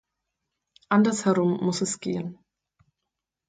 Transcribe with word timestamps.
Anders 0.89 1.25
herum 1.25 1.63
muss 1.63 1.81
es 1.81 1.99
gehen. 1.99 2.39